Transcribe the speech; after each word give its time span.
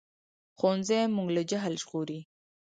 ښوونځی 0.57 1.01
موږ 1.15 1.27
له 1.35 1.41
جهل 1.49 1.73
ژغوري 1.81 2.19